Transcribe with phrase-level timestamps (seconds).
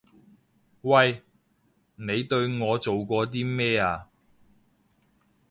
[0.81, 1.21] 喂！
[1.95, 4.09] 你對我做過啲咩啊？